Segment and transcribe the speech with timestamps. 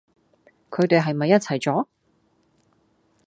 [0.71, 1.85] 佢地係咪一齊咗？